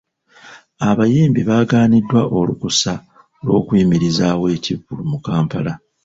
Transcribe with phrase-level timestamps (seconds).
[0.89, 2.93] Abayimbi bagaaniddwa olukusa
[3.45, 5.73] lw'okuyimirizaawo ekivvulu mu Kampala.